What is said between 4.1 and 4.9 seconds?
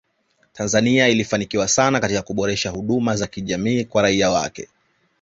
wake